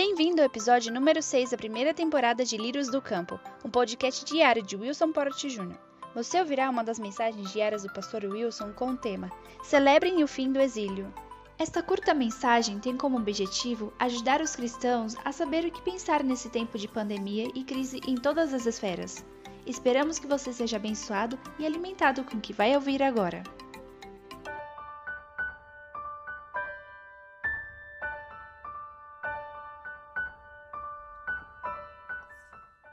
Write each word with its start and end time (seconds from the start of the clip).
Bem-vindo 0.00 0.40
ao 0.40 0.46
episódio 0.46 0.94
número 0.94 1.20
6 1.20 1.50
da 1.50 1.56
primeira 1.56 1.92
temporada 1.92 2.44
de 2.44 2.56
Lírios 2.56 2.88
do 2.88 3.02
Campo, 3.02 3.36
um 3.64 3.68
podcast 3.68 4.24
diário 4.24 4.62
de 4.62 4.76
Wilson 4.76 5.10
Porte 5.10 5.48
Jr. 5.48 5.76
Você 6.14 6.38
ouvirá 6.38 6.70
uma 6.70 6.84
das 6.84 7.00
mensagens 7.00 7.52
diárias 7.52 7.82
do 7.82 7.92
pastor 7.92 8.22
Wilson 8.24 8.72
com 8.74 8.90
o 8.90 8.96
tema 8.96 9.28
Celebrem 9.64 10.22
o 10.22 10.28
fim 10.28 10.52
do 10.52 10.60
exílio. 10.60 11.12
Esta 11.58 11.82
curta 11.82 12.14
mensagem 12.14 12.78
tem 12.78 12.96
como 12.96 13.18
objetivo 13.18 13.92
ajudar 13.98 14.40
os 14.40 14.54
cristãos 14.54 15.16
a 15.24 15.32
saber 15.32 15.64
o 15.64 15.72
que 15.72 15.82
pensar 15.82 16.22
nesse 16.22 16.48
tempo 16.48 16.78
de 16.78 16.86
pandemia 16.86 17.50
e 17.52 17.64
crise 17.64 18.00
em 18.06 18.14
todas 18.14 18.54
as 18.54 18.66
esferas. 18.66 19.26
Esperamos 19.66 20.20
que 20.20 20.28
você 20.28 20.52
seja 20.52 20.76
abençoado 20.76 21.36
e 21.58 21.66
alimentado 21.66 22.22
com 22.22 22.36
o 22.36 22.40
que 22.40 22.52
vai 22.52 22.72
ouvir 22.76 23.02
agora. 23.02 23.42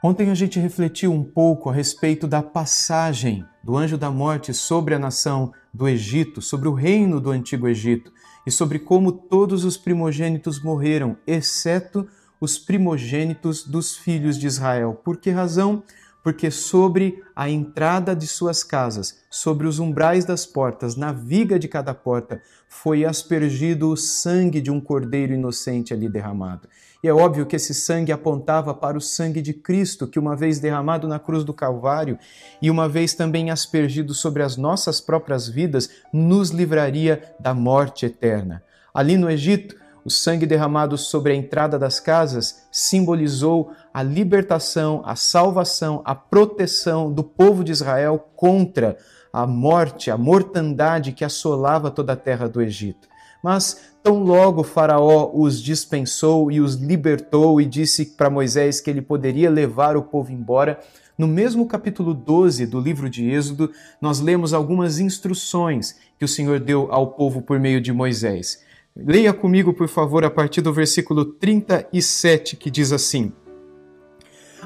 Ontem 0.02 0.30
a 0.30 0.34
gente 0.34 0.60
refletiu 0.60 1.12
um 1.12 1.24
pouco 1.24 1.70
a 1.70 1.72
respeito 1.72 2.26
da 2.26 2.42
passagem 2.42 3.44
do 3.64 3.76
anjo 3.76 3.96
da 3.96 4.10
morte 4.10 4.52
sobre 4.52 4.94
a 4.94 4.98
nação 4.98 5.52
do 5.72 5.88
Egito, 5.88 6.42
sobre 6.42 6.68
o 6.68 6.74
reino 6.74 7.18
do 7.18 7.30
antigo 7.30 7.66
Egito 7.66 8.12
e 8.46 8.50
sobre 8.50 8.78
como 8.78 9.10
todos 9.10 9.64
os 9.64 9.76
primogênitos 9.76 10.62
morreram, 10.62 11.16
exceto 11.26 12.06
os 12.38 12.58
primogênitos 12.58 13.64
dos 13.64 13.96
filhos 13.96 14.38
de 14.38 14.46
Israel. 14.46 15.00
Por 15.02 15.16
que 15.16 15.30
razão? 15.30 15.82
Porque 16.26 16.50
sobre 16.50 17.22
a 17.36 17.48
entrada 17.48 18.12
de 18.12 18.26
suas 18.26 18.64
casas, 18.64 19.20
sobre 19.30 19.64
os 19.64 19.78
umbrais 19.78 20.24
das 20.24 20.44
portas, 20.44 20.96
na 20.96 21.12
viga 21.12 21.56
de 21.56 21.68
cada 21.68 21.94
porta, 21.94 22.42
foi 22.68 23.04
aspergido 23.04 23.88
o 23.88 23.96
sangue 23.96 24.60
de 24.60 24.68
um 24.68 24.80
cordeiro 24.80 25.34
inocente 25.34 25.94
ali 25.94 26.08
derramado. 26.08 26.68
E 27.00 27.06
é 27.06 27.14
óbvio 27.14 27.46
que 27.46 27.54
esse 27.54 27.72
sangue 27.72 28.10
apontava 28.10 28.74
para 28.74 28.98
o 28.98 29.00
sangue 29.00 29.40
de 29.40 29.54
Cristo, 29.54 30.08
que 30.08 30.18
uma 30.18 30.34
vez 30.34 30.58
derramado 30.58 31.06
na 31.06 31.20
cruz 31.20 31.44
do 31.44 31.54
Calvário 31.54 32.18
e 32.60 32.72
uma 32.72 32.88
vez 32.88 33.14
também 33.14 33.48
aspergido 33.52 34.12
sobre 34.12 34.42
as 34.42 34.56
nossas 34.56 35.00
próprias 35.00 35.46
vidas, 35.46 35.88
nos 36.12 36.50
livraria 36.50 37.22
da 37.38 37.54
morte 37.54 38.04
eterna. 38.04 38.64
Ali 38.92 39.16
no 39.16 39.30
Egito, 39.30 39.76
o 40.06 40.10
sangue 40.10 40.46
derramado 40.46 40.96
sobre 40.96 41.32
a 41.32 41.34
entrada 41.34 41.76
das 41.76 41.98
casas 41.98 42.68
simbolizou 42.70 43.72
a 43.92 44.04
libertação, 44.04 45.02
a 45.04 45.16
salvação, 45.16 46.00
a 46.04 46.14
proteção 46.14 47.12
do 47.12 47.24
povo 47.24 47.64
de 47.64 47.72
Israel 47.72 48.30
contra 48.36 48.96
a 49.32 49.48
morte, 49.48 50.08
a 50.08 50.16
mortandade 50.16 51.10
que 51.10 51.24
assolava 51.24 51.90
toda 51.90 52.12
a 52.12 52.16
terra 52.16 52.48
do 52.48 52.62
Egito. 52.62 53.08
Mas 53.42 53.94
tão 54.00 54.22
logo 54.22 54.62
Faraó 54.62 55.32
os 55.34 55.60
dispensou 55.60 56.52
e 56.52 56.60
os 56.60 56.76
libertou 56.76 57.60
e 57.60 57.64
disse 57.64 58.06
para 58.06 58.30
Moisés 58.30 58.80
que 58.80 58.88
ele 58.88 59.02
poderia 59.02 59.50
levar 59.50 59.96
o 59.96 60.04
povo 60.04 60.30
embora, 60.30 60.78
no 61.18 61.26
mesmo 61.26 61.66
capítulo 61.66 62.14
12 62.14 62.64
do 62.66 62.78
livro 62.78 63.10
de 63.10 63.28
Êxodo, 63.28 63.72
nós 64.00 64.20
lemos 64.20 64.54
algumas 64.54 65.00
instruções 65.00 65.96
que 66.16 66.24
o 66.24 66.28
Senhor 66.28 66.60
deu 66.60 66.92
ao 66.92 67.08
povo 67.08 67.42
por 67.42 67.58
meio 67.58 67.80
de 67.80 67.92
Moisés. 67.92 68.64
Leia 68.96 69.32
comigo, 69.32 69.74
por 69.74 69.88
favor, 69.88 70.24
a 70.24 70.30
partir 70.30 70.60
do 70.62 70.72
versículo 70.72 71.24
37, 71.24 72.56
que 72.56 72.70
diz 72.70 72.92
assim: 72.92 73.32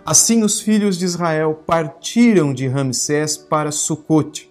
Assim 0.04 0.44
os 0.44 0.60
filhos 0.60 0.98
de 0.98 1.04
Israel 1.04 1.62
partiram 1.66 2.54
de 2.54 2.68
Ramsés 2.68 3.36
para 3.36 3.72
Sucote 3.72 4.50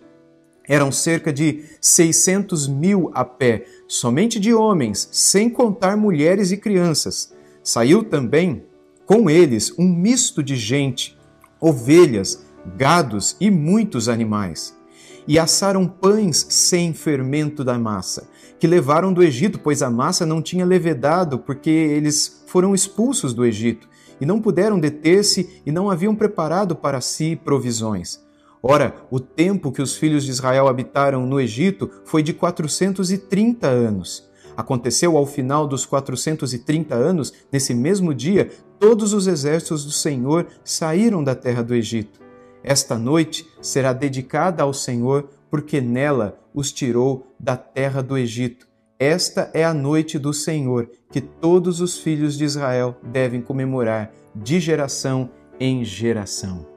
eram 0.70 0.92
cerca 0.92 1.34
de 1.34 1.64
600 1.82 2.68
mil 2.68 3.10
a 3.16 3.26
pé, 3.26 3.66
somente 3.88 4.40
de 4.40 4.54
homens, 4.54 5.10
sem 5.12 5.50
contar 5.50 5.98
mulheres 5.98 6.52
e 6.52 6.58
crianças. 6.58 7.34
Saiu 7.64 8.04
também 8.04 8.64
com 9.04 9.28
eles 9.28 9.74
um 9.80 9.88
misto 9.88 10.44
de 10.44 10.56
gente, 10.56 11.18
ovelhas, 11.60 12.46
gados 12.78 13.36
e 13.42 13.50
muitos 13.50 14.08
animais. 14.08 14.79
E 15.28 15.38
assaram 15.38 15.88
pães 15.88 16.46
sem 16.50 16.94
fermento 16.94 17.64
da 17.64 17.78
massa, 17.78 18.28
que 18.60 18.68
levaram 18.68 19.14
do 19.14 19.24
Egito, 19.24 19.60
pois 19.60 19.82
a 19.82 19.90
massa 19.90 20.26
não 20.26 20.42
tinha 20.42 20.66
levedado, 20.66 21.40
porque 21.40 21.70
eles 21.70 22.44
foram 22.48 22.74
expulsos 22.74 23.34
do 23.34 23.46
Egito, 23.46 23.88
e 24.20 24.26
não 24.26 24.42
puderam 24.42 24.80
deter-se 24.80 25.62
e 25.66 25.72
não 25.72 25.90
haviam 25.90 26.16
preparado 26.16 26.76
para 26.76 27.00
si 27.00 27.36
provisões. 27.36 28.20
Ora, 28.62 28.96
o 29.10 29.20
tempo 29.20 29.72
que 29.72 29.82
os 29.82 29.96
filhos 29.96 30.26
de 30.26 30.32
Israel 30.32 30.68
habitaram 30.68 31.26
no 31.26 31.40
Egito 31.40 31.90
foi 32.04 32.22
de 32.22 32.34
430 32.34 33.68
anos. 33.68 34.30
Aconteceu 34.58 35.16
ao 35.16 35.26
final 35.26 35.66
dos 35.66 35.86
430 35.86 36.94
anos, 36.94 37.32
nesse 37.50 37.74
mesmo 37.74 38.14
dia, 38.14 38.50
todos 38.78 39.14
os 39.14 39.28
exércitos 39.28 39.86
do 39.86 39.92
Senhor 39.92 40.48
saíram 40.66 41.24
da 41.24 41.34
terra 41.34 41.64
do 41.64 41.74
Egito. 41.74 42.20
Esta 42.64 42.98
noite 42.98 43.48
será 43.62 43.94
dedicada 43.94 44.64
ao 44.64 44.74
Senhor, 44.74 45.30
porque 45.50 45.82
nela 45.82 46.40
os 46.54 46.72
tirou 46.72 47.34
da 47.40 47.56
terra 47.56 48.02
do 48.02 48.18
Egito. 48.18 48.68
Esta 48.98 49.50
é 49.54 49.64
a 49.64 49.74
noite 49.74 50.20
do 50.20 50.34
Senhor, 50.34 50.90
que 51.10 51.22
todos 51.22 51.80
os 51.80 51.98
filhos 52.00 52.38
de 52.38 52.44
Israel 52.44 52.98
devem 53.02 53.42
comemorar 53.42 54.12
de 54.36 54.60
geração 54.60 55.30
em 55.60 55.84
geração. 55.84 56.68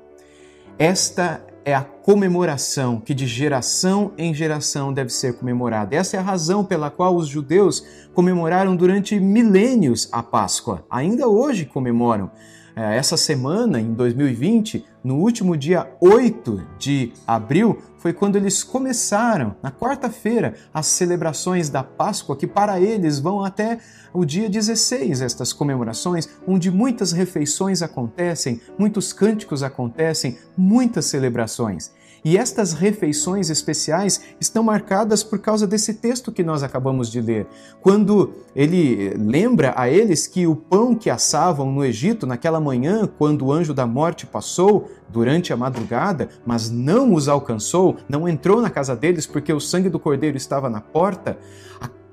Esta 0.79 1.45
é 1.65 1.75
a 1.75 1.83
comemoração 2.03 3.01
que 3.01 3.15
de 3.15 3.27
geração 3.27 4.13
em 4.19 4.35
geração 4.35 4.93
deve 4.93 5.11
ser 5.11 5.35
comemorada. 5.35 5.95
Essa 5.95 6.17
é 6.17 6.21
a 6.21 6.23
razão 6.23 6.65
pela 6.65 6.91
qual 6.91 7.15
os 7.15 7.29
judeus 7.29 7.87
comemoraram 8.13 8.75
durante 8.75 9.19
milênios 9.21 10.09
a 10.11 10.23
Páscoa. 10.23 10.85
Ainda 10.91 11.29
hoje 11.29 11.65
comemoram. 11.65 12.31
É, 12.75 12.97
essa 12.97 13.19
semana, 13.19 13.79
em 13.79 13.93
2020, 13.93 14.85
no 15.05 15.17
último 15.17 15.57
dia 15.57 15.91
8 16.01 16.67
de 16.79 17.13
abril, 17.27 17.83
foi 17.99 18.13
quando 18.13 18.37
eles 18.37 18.65
começaram, 18.65 19.55
na 19.63 19.71
quarta-feira, 19.71 20.55
as 20.73 20.87
celebrações 20.87 21.69
da 21.69 21.85
Páscoa, 21.85 22.35
que 22.35 22.47
para 22.47 22.81
eles 22.81 23.19
vão 23.19 23.45
até 23.45 23.79
o 24.13 24.25
dia 24.25 24.49
16, 24.49 25.21
estas 25.21 25.53
comemorações, 25.53 26.29
onde 26.47 26.71
muitas 26.71 27.13
refeições 27.13 27.83
acontecem, 27.83 28.61
muitos 28.79 29.13
cânticos 29.13 29.63
acontecem, 29.63 30.39
muitas 30.57 31.05
celebrações. 31.05 31.92
E 32.25 32.39
estas 32.39 32.73
refeições 32.73 33.51
especiais 33.51 34.21
estão 34.41 34.63
marcadas 34.63 35.25
por 35.25 35.41
causa 35.41 35.67
desse 35.67 35.95
texto 35.95 36.31
que 36.31 36.45
nós 36.45 36.63
acabamos 36.63 37.11
de 37.11 37.21
ler. 37.21 37.49
Quando 37.81 38.33
ele 38.55 39.15
lembra 39.19 39.75
a 39.77 39.89
eles 39.89 40.29
que 40.29 40.47
o 40.47 40.55
pão 40.55 40.95
que 40.95 41.11
assavam 41.11 41.73
no 41.73 41.85
Egito 41.85 42.27
naquela 42.27 42.61
manhã, 42.61 43.09
quando 43.19 43.47
o 43.47 43.53
anjo 43.53 43.75
da 43.75 43.87
morte 43.87 44.25
passou 44.25 44.89
durante 45.09 45.53
a 45.53 45.57
madrugada, 45.57 46.29
mas 46.47 46.71
não 46.71 47.13
os 47.13 47.29
alcançou, 47.29 47.97
não 48.09 48.29
entrou 48.29 48.63
na 48.63 48.71
casa 48.71 48.95
deles 48.95 49.27
porque 49.27 49.53
o 49.53 49.61
sangue 49.61 49.89
do 49.89 49.99
cordeiro 49.99 50.37
estava 50.37 50.71
na 50.71 50.81
porta, 50.81 51.37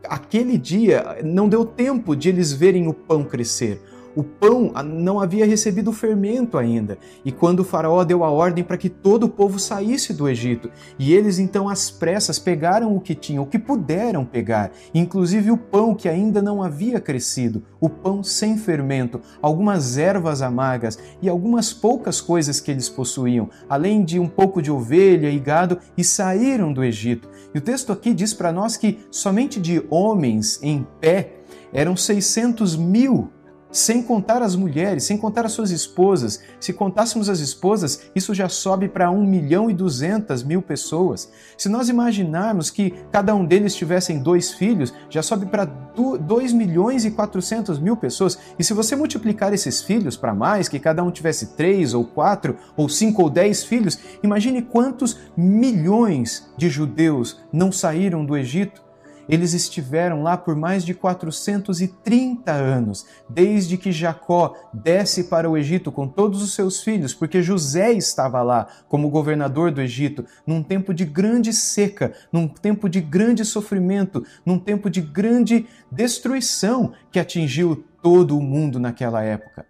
aquele 0.03 0.57
dia 0.57 1.19
não 1.23 1.47
deu 1.47 1.63
tempo 1.63 2.15
de 2.15 2.29
eles 2.29 2.51
verem 2.51 2.87
o 2.87 2.93
pão 2.93 3.23
crescer. 3.23 3.79
O 4.15 4.23
pão 4.23 4.71
não 4.83 5.19
havia 5.19 5.45
recebido 5.45 5.91
fermento 5.91 6.57
ainda, 6.57 6.97
e 7.23 7.31
quando 7.31 7.59
o 7.59 7.63
faraó 7.63 8.03
deu 8.03 8.23
a 8.23 8.31
ordem 8.31 8.63
para 8.63 8.77
que 8.77 8.89
todo 8.89 9.25
o 9.25 9.29
povo 9.29 9.59
saísse 9.59 10.13
do 10.13 10.27
Egito, 10.27 10.69
e 10.97 11.13
eles 11.13 11.39
então 11.39 11.69
às 11.69 11.91
pressas 11.91 12.39
pegaram 12.39 12.95
o 12.95 12.99
que 12.99 13.13
tinham, 13.13 13.43
o 13.43 13.47
que 13.47 13.59
puderam 13.59 14.25
pegar, 14.25 14.71
inclusive 14.93 15.51
o 15.51 15.57
pão 15.57 15.93
que 15.93 16.09
ainda 16.09 16.41
não 16.41 16.63
havia 16.63 16.99
crescido, 16.99 17.63
o 17.79 17.87
pão 17.87 18.23
sem 18.23 18.57
fermento, 18.57 19.21
algumas 19.41 19.97
ervas 19.97 20.41
amargas 20.41 20.97
e 21.21 21.29
algumas 21.29 21.71
poucas 21.71 22.19
coisas 22.19 22.59
que 22.59 22.71
eles 22.71 22.89
possuíam, 22.89 23.49
além 23.69 24.03
de 24.03 24.19
um 24.19 24.27
pouco 24.27 24.61
de 24.61 24.71
ovelha 24.71 25.29
e 25.29 25.39
gado, 25.39 25.77
e 25.97 26.03
saíram 26.03 26.73
do 26.73 26.83
Egito. 26.83 27.29
E 27.53 27.57
o 27.57 27.61
texto 27.61 27.91
aqui 27.91 28.13
diz 28.13 28.33
para 28.33 28.51
nós 28.51 28.75
que 28.75 28.99
somente 29.11 29.59
de 29.59 29.83
homens 29.89 30.59
em 30.61 30.85
pé 30.99 31.35
eram 31.71 31.95
600 31.95 32.75
mil 32.75 33.29
sem 33.71 34.01
contar 34.01 34.41
as 34.41 34.55
mulheres, 34.55 35.03
sem 35.03 35.17
contar 35.17 35.45
as 35.45 35.51
suas 35.51 35.71
esposas. 35.71 36.41
Se 36.59 36.73
contássemos 36.73 37.29
as 37.29 37.39
esposas, 37.39 38.09
isso 38.15 38.33
já 38.33 38.49
sobe 38.49 38.87
para 38.87 39.11
1 39.11 39.25
milhão 39.25 39.69
e 39.69 39.73
200 39.73 40.43
mil 40.43 40.61
pessoas. 40.61 41.31
Se 41.57 41.69
nós 41.69 41.89
imaginarmos 41.89 42.69
que 42.69 42.91
cada 43.11 43.33
um 43.35 43.45
deles 43.45 43.75
tivessem 43.75 44.19
dois 44.19 44.51
filhos, 44.51 44.93
já 45.09 45.21
sobe 45.21 45.45
para 45.45 45.65
2 45.65 46.53
milhões 46.53 47.05
e 47.05 47.11
400 47.11 47.79
mil 47.79 47.95
pessoas. 47.95 48.37
E 48.57 48.63
se 48.63 48.73
você 48.73 48.95
multiplicar 48.95 49.53
esses 49.53 49.81
filhos 49.81 50.17
para 50.17 50.33
mais, 50.33 50.67
que 50.67 50.79
cada 50.79 51.03
um 51.03 51.11
tivesse 51.11 51.55
três 51.55 51.93
ou 51.93 52.05
quatro 52.05 52.57
ou 52.75 52.89
cinco 52.89 53.23
ou 53.23 53.29
dez 53.29 53.63
filhos, 53.63 53.99
imagine 54.23 54.61
quantos 54.61 55.17
milhões 55.35 56.49
de 56.57 56.69
judeus 56.69 57.39
não 57.51 57.71
saíram 57.71 58.25
do 58.25 58.35
Egito 58.35 58.88
eles 59.29 59.53
estiveram 59.53 60.23
lá 60.23 60.35
por 60.35 60.55
mais 60.55 60.83
de 60.83 60.95
430 60.95 62.51
anos, 62.51 63.05
desde 63.29 63.77
que 63.77 63.91
Jacó 63.91 64.55
desce 64.73 65.25
para 65.25 65.47
o 65.47 65.55
Egito 65.55 65.91
com 65.91 66.07
todos 66.07 66.41
os 66.41 66.55
seus 66.55 66.81
filhos, 66.81 67.13
porque 67.13 67.43
José 67.43 67.91
estava 67.93 68.41
lá 68.41 68.67
como 68.87 69.09
governador 69.09 69.71
do 69.71 69.81
Egito, 69.81 70.25
num 70.45 70.63
tempo 70.63 70.93
de 70.93 71.05
grande 71.05 71.53
seca, 71.53 72.11
num 72.33 72.47
tempo 72.47 72.89
de 72.89 72.99
grande 72.99 73.45
sofrimento, 73.45 74.25
num 74.43 74.57
tempo 74.57 74.89
de 74.89 74.99
grande 74.99 75.67
destruição 75.91 76.93
que 77.11 77.19
atingiu 77.19 77.85
todo 78.01 78.35
o 78.35 78.41
mundo 78.41 78.79
naquela 78.79 79.21
época. 79.23 79.65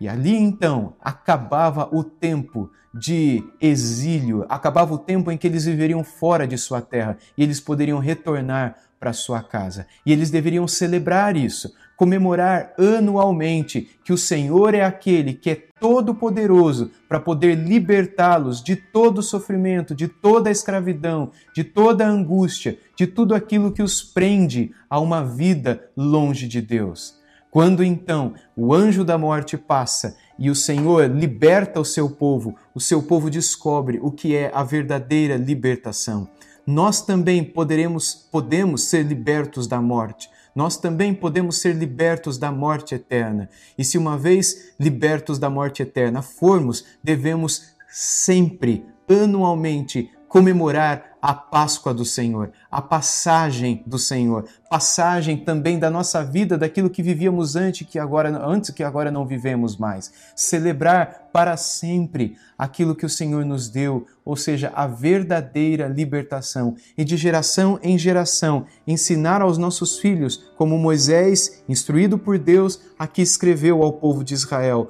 E 0.00 0.08
ali 0.08 0.36
então 0.36 0.94
acabava 1.00 1.88
o 1.92 2.04
tempo 2.04 2.70
de 2.92 3.44
exílio, 3.60 4.44
acabava 4.48 4.94
o 4.94 4.98
tempo 4.98 5.30
em 5.30 5.36
que 5.36 5.46
eles 5.46 5.64
viveriam 5.64 6.02
fora 6.02 6.46
de 6.46 6.56
sua 6.58 6.80
terra 6.80 7.16
e 7.36 7.42
eles 7.42 7.60
poderiam 7.60 7.98
retornar 7.98 8.76
para 9.00 9.14
sua 9.14 9.42
casa. 9.42 9.86
E 10.04 10.12
eles 10.12 10.30
deveriam 10.30 10.68
celebrar 10.68 11.34
isso, 11.34 11.72
comemorar 11.96 12.74
anualmente 12.78 13.88
que 14.04 14.12
o 14.12 14.18
Senhor 14.18 14.74
é 14.74 14.84
aquele 14.84 15.32
que 15.32 15.50
é 15.50 15.54
todo-poderoso 15.80 16.90
para 17.08 17.18
poder 17.18 17.54
libertá-los 17.54 18.62
de 18.62 18.76
todo 18.76 19.18
o 19.18 19.22
sofrimento, 19.22 19.94
de 19.94 20.06
toda 20.06 20.50
a 20.50 20.52
escravidão, 20.52 21.30
de 21.54 21.64
toda 21.64 22.06
a 22.06 22.10
angústia, 22.10 22.78
de 22.94 23.06
tudo 23.06 23.34
aquilo 23.34 23.72
que 23.72 23.82
os 23.82 24.02
prende 24.02 24.70
a 24.88 25.00
uma 25.00 25.24
vida 25.24 25.88
longe 25.96 26.46
de 26.46 26.60
Deus. 26.60 27.18
Quando 27.50 27.82
então 27.82 28.34
o 28.54 28.72
anjo 28.72 29.04
da 29.04 29.18
morte 29.18 29.56
passa 29.56 30.16
e 30.38 30.48
o 30.50 30.54
Senhor 30.54 31.10
liberta 31.10 31.80
o 31.80 31.84
seu 31.84 32.08
povo, 32.08 32.54
o 32.74 32.80
seu 32.80 33.02
povo 33.02 33.28
descobre 33.28 33.98
o 34.00 34.10
que 34.10 34.36
é 34.36 34.50
a 34.54 34.62
verdadeira 34.62 35.36
libertação. 35.36 36.28
Nós 36.66 37.02
também 37.02 37.42
poderemos 37.44 38.14
podemos 38.14 38.84
ser 38.84 39.04
libertos 39.04 39.66
da 39.66 39.80
morte 39.80 40.28
nós 40.54 40.76
também 40.76 41.14
podemos 41.14 41.58
ser 41.58 41.74
libertos 41.74 42.36
da 42.36 42.50
morte 42.50 42.94
eterna. 42.94 43.48
E 43.78 43.84
se 43.84 43.96
uma 43.96 44.18
vez 44.18 44.74
libertos 44.78 45.38
da 45.38 45.48
morte 45.48 45.82
eterna 45.82 46.22
formos, 46.22 46.84
devemos 47.02 47.74
sempre, 47.88 48.84
anualmente, 49.08 50.10
comemorar 50.30 51.16
a 51.20 51.34
Páscoa 51.34 51.92
do 51.92 52.04
Senhor, 52.04 52.52
a 52.70 52.80
passagem 52.80 53.82
do 53.84 53.98
Senhor, 53.98 54.44
passagem 54.70 55.36
também 55.36 55.76
da 55.76 55.90
nossa 55.90 56.22
vida, 56.24 56.56
daquilo 56.56 56.88
que 56.88 57.02
vivíamos 57.02 57.56
antes 57.56 57.86
que 57.86 57.98
agora, 57.98 58.30
antes 58.46 58.70
que 58.70 58.84
agora 58.84 59.10
não 59.10 59.26
vivemos 59.26 59.76
mais. 59.76 60.12
Celebrar 60.36 61.30
para 61.32 61.56
sempre 61.56 62.36
aquilo 62.56 62.94
que 62.94 63.04
o 63.04 63.08
Senhor 63.08 63.44
nos 63.44 63.68
deu, 63.68 64.06
ou 64.24 64.36
seja, 64.36 64.72
a 64.72 64.86
verdadeira 64.86 65.88
libertação. 65.88 66.76
E 66.96 67.04
de 67.04 67.16
geração 67.16 67.80
em 67.82 67.98
geração, 67.98 68.66
ensinar 68.86 69.42
aos 69.42 69.58
nossos 69.58 69.98
filhos, 69.98 70.48
como 70.56 70.78
Moisés, 70.78 71.64
instruído 71.68 72.16
por 72.16 72.38
Deus, 72.38 72.80
aqui 72.96 73.20
escreveu 73.20 73.82
ao 73.82 73.94
povo 73.94 74.22
de 74.22 74.34
Israel 74.34 74.88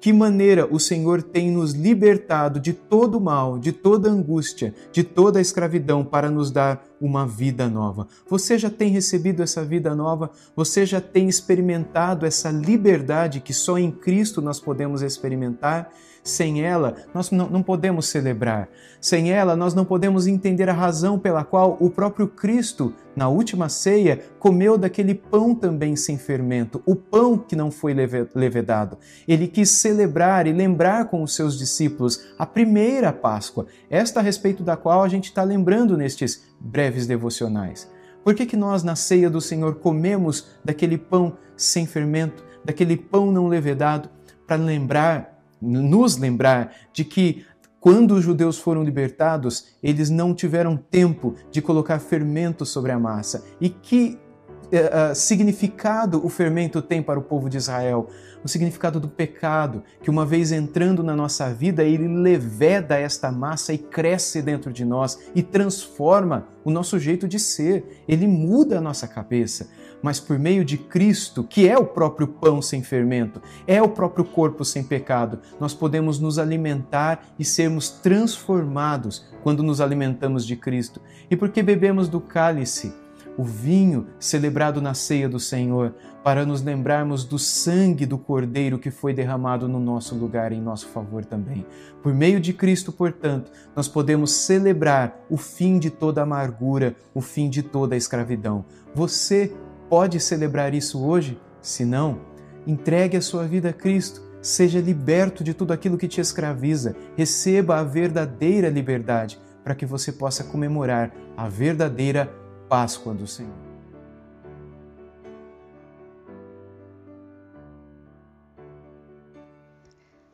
que 0.00 0.12
maneira 0.12 0.68
o 0.70 0.78
Senhor 0.78 1.22
tem 1.22 1.50
nos 1.50 1.72
libertado 1.72 2.60
de 2.60 2.72
todo 2.72 3.20
mal, 3.20 3.58
de 3.58 3.72
toda 3.72 4.08
angústia, 4.08 4.74
de 4.92 5.02
toda 5.02 5.40
escravidão 5.40 6.04
para 6.04 6.30
nos 6.30 6.50
dar 6.50 6.84
uma 7.00 7.26
vida 7.26 7.68
nova. 7.68 8.06
Você 8.28 8.56
já 8.58 8.70
tem 8.70 8.90
recebido 8.90 9.42
essa 9.42 9.64
vida 9.64 9.94
nova? 9.94 10.30
Você 10.54 10.86
já 10.86 11.00
tem 11.00 11.28
experimentado 11.28 12.24
essa 12.24 12.50
liberdade 12.50 13.40
que 13.40 13.52
só 13.52 13.78
em 13.78 13.90
Cristo 13.90 14.40
nós 14.40 14.60
podemos 14.60 15.02
experimentar? 15.02 15.90
Sem 16.26 16.64
ela, 16.64 16.96
nós 17.14 17.30
não 17.30 17.62
podemos 17.62 18.08
celebrar. 18.08 18.68
Sem 19.00 19.30
ela, 19.30 19.54
nós 19.54 19.74
não 19.74 19.84
podemos 19.84 20.26
entender 20.26 20.68
a 20.68 20.72
razão 20.72 21.20
pela 21.20 21.44
qual 21.44 21.76
o 21.78 21.88
próprio 21.88 22.26
Cristo, 22.26 22.92
na 23.14 23.28
última 23.28 23.68
ceia, 23.68 24.20
comeu 24.40 24.76
daquele 24.76 25.14
pão 25.14 25.54
também 25.54 25.94
sem 25.94 26.18
fermento, 26.18 26.82
o 26.84 26.96
pão 26.96 27.38
que 27.38 27.54
não 27.54 27.70
foi 27.70 27.94
levedado. 28.34 28.98
Ele 29.28 29.46
quis 29.46 29.70
celebrar 29.70 30.48
e 30.48 30.52
lembrar 30.52 31.04
com 31.04 31.22
os 31.22 31.32
seus 31.32 31.56
discípulos 31.56 32.26
a 32.36 32.44
primeira 32.44 33.12
Páscoa, 33.12 33.66
esta 33.88 34.18
a 34.18 34.22
respeito 34.22 34.64
da 34.64 34.76
qual 34.76 35.04
a 35.04 35.08
gente 35.08 35.26
está 35.26 35.44
lembrando 35.44 35.96
nestes 35.96 36.42
breves 36.58 37.06
devocionais. 37.06 37.88
Por 38.24 38.34
que, 38.34 38.46
que 38.46 38.56
nós, 38.56 38.82
na 38.82 38.96
ceia 38.96 39.30
do 39.30 39.40
Senhor, 39.40 39.76
comemos 39.76 40.48
daquele 40.64 40.98
pão 40.98 41.38
sem 41.56 41.86
fermento, 41.86 42.44
daquele 42.64 42.96
pão 42.96 43.30
não 43.30 43.46
levedado, 43.46 44.08
para 44.44 44.56
lembrar, 44.56 45.35
nos 45.60 46.16
lembrar 46.16 46.72
de 46.92 47.04
que 47.04 47.44
quando 47.80 48.14
os 48.16 48.24
judeus 48.24 48.58
foram 48.58 48.82
libertados, 48.82 49.76
eles 49.82 50.10
não 50.10 50.34
tiveram 50.34 50.76
tempo 50.76 51.34
de 51.52 51.62
colocar 51.62 52.00
fermento 52.00 52.66
sobre 52.66 52.90
a 52.90 52.98
massa. 52.98 53.44
E 53.60 53.68
que 53.68 54.18
uh, 54.72 55.14
significado 55.14 56.24
o 56.24 56.28
fermento 56.28 56.82
tem 56.82 57.02
para 57.02 57.18
o 57.18 57.22
povo 57.22 57.48
de 57.48 57.56
Israel? 57.56 58.08
O 58.44 58.48
significado 58.48 59.00
do 59.00 59.08
pecado, 59.08 59.82
que 60.02 60.10
uma 60.10 60.24
vez 60.24 60.52
entrando 60.52 61.02
na 61.02 61.16
nossa 61.16 61.52
vida, 61.52 61.82
ele 61.82 62.06
leveda 62.06 62.96
esta 62.96 63.32
massa 63.32 63.72
e 63.72 63.78
cresce 63.78 64.40
dentro 64.40 64.72
de 64.72 64.84
nós 64.84 65.18
e 65.34 65.42
transforma 65.42 66.46
o 66.64 66.70
nosso 66.70 66.98
jeito 66.98 67.26
de 67.26 67.40
ser. 67.40 68.04
Ele 68.06 68.26
muda 68.26 68.78
a 68.78 68.80
nossa 68.80 69.08
cabeça. 69.08 69.68
Mas 70.02 70.20
por 70.20 70.38
meio 70.38 70.64
de 70.64 70.78
Cristo, 70.78 71.42
que 71.42 71.68
é 71.68 71.76
o 71.76 71.84
próprio 71.84 72.28
pão 72.28 72.62
sem 72.62 72.82
fermento, 72.82 73.42
é 73.66 73.82
o 73.82 73.88
próprio 73.88 74.24
corpo 74.24 74.64
sem 74.64 74.84
pecado, 74.84 75.40
nós 75.58 75.74
podemos 75.74 76.20
nos 76.20 76.38
alimentar 76.38 77.26
e 77.38 77.44
sermos 77.44 77.88
transformados 77.88 79.26
quando 79.42 79.62
nos 79.62 79.80
alimentamos 79.80 80.46
de 80.46 80.54
Cristo. 80.54 81.00
E 81.30 81.36
porque 81.36 81.62
bebemos 81.62 82.08
do 82.08 82.20
cálice, 82.20 82.94
o 83.36 83.44
vinho 83.44 84.06
celebrado 84.18 84.80
na 84.80 84.94
ceia 84.94 85.28
do 85.28 85.38
Senhor, 85.38 85.94
para 86.24 86.44
nos 86.44 86.60
lembrarmos 86.60 87.24
do 87.24 87.38
sangue 87.38 88.04
do 88.04 88.18
Cordeiro 88.18 88.80
que 88.80 88.90
foi 88.90 89.14
derramado 89.14 89.68
no 89.68 89.78
nosso 89.78 90.14
lugar 90.14 90.50
em 90.50 90.60
nosso 90.60 90.88
favor 90.88 91.24
também. 91.24 91.64
Por 92.02 92.12
meio 92.12 92.40
de 92.40 92.52
Cristo, 92.52 92.90
portanto, 92.90 93.52
nós 93.76 93.86
podemos 93.86 94.32
celebrar 94.32 95.20
o 95.30 95.36
fim 95.36 95.78
de 95.78 95.88
toda 95.88 96.22
amargura, 96.22 96.96
o 97.14 97.20
fim 97.20 97.48
de 97.48 97.62
toda 97.62 97.94
a 97.94 97.98
escravidão. 97.98 98.64
Você 98.92 99.52
pode 99.88 100.18
celebrar 100.18 100.74
isso 100.74 101.04
hoje? 101.04 101.40
Se 101.60 101.84
não, 101.84 102.20
entregue 102.66 103.16
a 103.16 103.22
sua 103.22 103.44
vida 103.44 103.68
a 103.68 103.72
Cristo. 103.72 104.20
Seja 104.42 104.80
liberto 104.80 105.44
de 105.44 105.54
tudo 105.54 105.72
aquilo 105.72 105.98
que 105.98 106.08
te 106.08 106.20
escraviza. 106.20 106.96
Receba 107.16 107.78
a 107.78 107.84
verdadeira 107.84 108.68
liberdade 108.68 109.40
para 109.62 109.74
que 109.74 109.86
você 109.86 110.12
possa 110.12 110.44
comemorar 110.44 111.12
a 111.36 111.48
verdadeira 111.48 112.32
Páscoa 112.68 113.14
do 113.14 113.28
Senhor. 113.28 113.54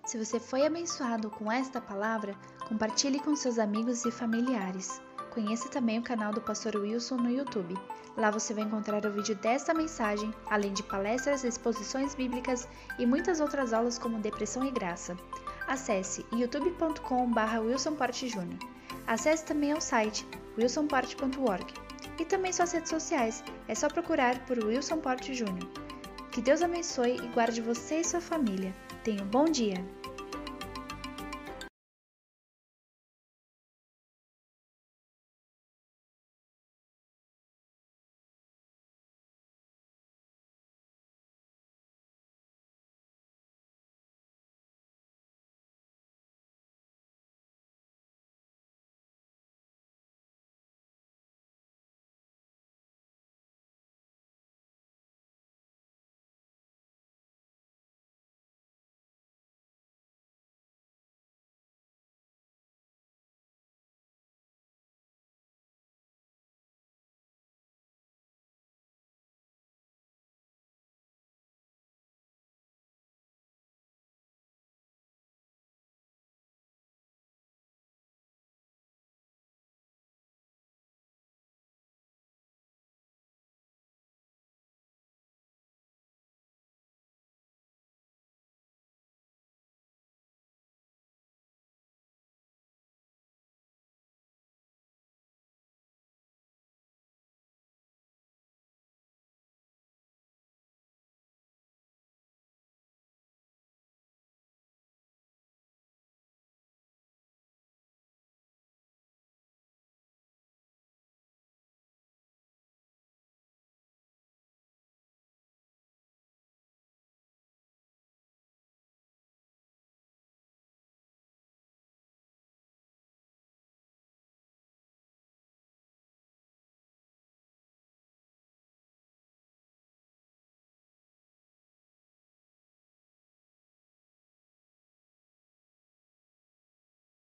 Se 0.07 0.17
você 0.17 0.41
foi 0.41 0.67
abençoado 0.67 1.29
com 1.29 1.53
esta 1.53 1.81
palavra, 1.81 2.35
compartilhe 2.69 3.21
com 3.21 3.37
seus 3.37 3.59
amigos 3.59 4.07
e 4.07 4.11
familiares. 4.11 5.01
Conheça 5.31 5.69
também 5.69 5.99
o 5.99 6.03
canal 6.03 6.33
do 6.33 6.41
Pastor 6.41 6.77
Wilson 6.77 7.17
no 7.17 7.31
YouTube. 7.31 7.75
Lá 8.17 8.31
você 8.31 8.55
vai 8.55 8.65
encontrar 8.65 9.05
o 9.05 9.11
vídeo 9.11 9.35
desta 9.37 9.75
mensagem, 9.75 10.33
além 10.51 10.73
de 10.73 10.83
palestras, 10.83 11.45
exposições 11.45 12.15
bíblicas 12.15 12.69
e 12.99 13.07
muitas 13.07 13.41
outras 13.41 13.73
aulas 13.75 13.99
como 13.99 14.19
Depressão 14.19 14.65
e 14.65 14.71
Graça. 14.71 15.17
Acesse 15.67 16.25
youtube.com.br 16.33 17.59
wilsonportjr. 17.61 18.59
Acesse 19.07 19.45
também 19.45 19.73
o 19.75 19.81
site 19.81 20.27
wilsonport.org 20.59 21.92
e 22.23 22.25
também 22.25 22.53
suas 22.53 22.73
redes 22.73 22.91
sociais. 22.91 23.45
É 23.69 23.75
só 23.75 23.89
procurar 23.89 24.47
por 24.47 24.59
Wilson 24.59 24.99
Porte 24.99 25.35
Júnior. 25.35 25.69
Que 26.31 26.41
Deus 26.41 26.63
abençoe 26.63 27.17
e 27.17 27.29
guarde 27.29 27.61
você 27.61 28.01
e 28.01 28.05
sua 28.05 28.21
família. 28.21 28.75
Tenha 29.05 29.23
um 29.23 29.27
bom 29.27 29.45
dia! 29.45 30.02